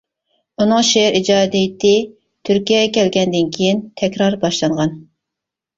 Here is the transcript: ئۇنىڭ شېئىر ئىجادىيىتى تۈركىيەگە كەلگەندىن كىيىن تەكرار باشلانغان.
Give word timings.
ئۇنىڭ 0.63 0.85
شېئىر 0.87 1.17
ئىجادىيىتى 1.19 1.93
تۈركىيەگە 2.49 2.91
كەلگەندىن 2.97 3.53
كىيىن 3.59 3.87
تەكرار 4.03 4.41
باشلانغان. 4.47 5.01